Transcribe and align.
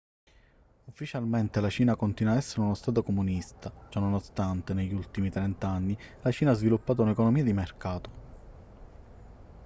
ufficialmente 0.85 1.59
la 1.61 1.69
cina 1.69 1.95
continua 1.95 2.33
a 2.33 2.37
essere 2.37 2.61
uno 2.61 2.73
stato 2.73 3.03
comunista 3.03 3.71
ciononostante 3.89 4.73
negli 4.73 4.95
ultimi 4.95 5.29
trent'anni 5.29 5.95
la 6.23 6.31
cina 6.31 6.49
ha 6.49 6.53
sviluppato 6.55 7.03
un'economia 7.03 7.43
di 7.43 7.53
mercato 7.53 8.09